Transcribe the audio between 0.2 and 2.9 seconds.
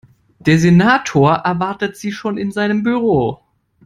Der Senator erwartet Sie schon in seinem